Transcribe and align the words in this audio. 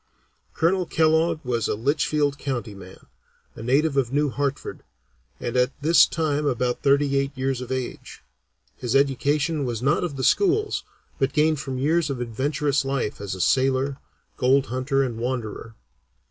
Colonel 0.55 0.87
Kellogg 0.87 1.45
was 1.45 1.67
a 1.67 1.75
Litchfield 1.75 2.39
County 2.39 2.73
man, 2.73 3.05
a 3.53 3.61
native 3.61 3.95
of 3.97 4.11
New 4.11 4.31
Hartford, 4.31 4.81
and 5.39 5.55
at 5.55 5.79
this 5.83 6.07
time 6.07 6.47
about 6.47 6.81
thirty 6.81 7.19
eight 7.19 7.37
years 7.37 7.61
of 7.61 7.71
age. 7.71 8.23
His 8.75 8.95
education 8.95 9.63
was 9.63 9.83
not 9.83 10.03
of 10.03 10.15
the 10.17 10.23
schools, 10.23 10.83
but 11.19 11.33
gained 11.33 11.59
from 11.59 11.77
years 11.77 12.09
of 12.09 12.19
adventurous 12.19 12.83
life 12.83 13.21
as 13.21 13.43
sailor, 13.43 13.97
gold 14.37 14.65
hunter, 14.73 15.03
and 15.03 15.19
wanderer. 15.19 15.75